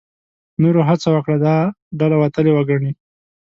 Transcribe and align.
نورو 0.61 0.81
هڅه 0.89 1.07
وکړه 1.13 1.37
دا 1.45 1.55
ډله 1.99 2.15
وتلې 2.19 2.51
وګڼي. 2.53 2.91